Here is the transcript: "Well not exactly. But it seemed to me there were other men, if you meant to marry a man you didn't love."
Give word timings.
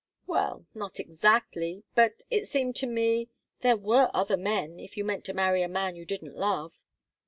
"Well 0.25 0.65
not 0.73 0.99
exactly. 0.99 1.83
But 1.93 2.23
it 2.31 2.47
seemed 2.47 2.75
to 2.77 2.87
me 2.87 3.29
there 3.59 3.77
were 3.77 4.09
other 4.15 4.35
men, 4.35 4.79
if 4.79 4.97
you 4.97 5.03
meant 5.05 5.25
to 5.25 5.33
marry 5.35 5.61
a 5.61 5.67
man 5.67 5.95
you 5.95 6.05
didn't 6.07 6.35
love." 6.35 6.81